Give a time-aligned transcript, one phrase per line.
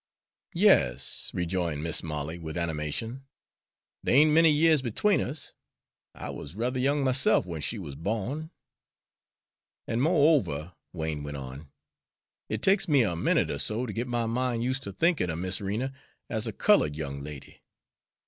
[0.55, 3.23] "Yas," rejoined Mis' Molly, with animation,
[4.01, 5.53] "they ain't many years between us.
[6.15, 8.49] I wuz ruther young myself when she wuz bo'n."
[9.87, 11.69] "An', mo'over," Wain went on,
[12.49, 15.35] "it takes me a minute er so ter git my min' use' ter thinkin' er
[15.35, 15.93] Mis' Rena
[16.31, 17.61] as a cullud young lady.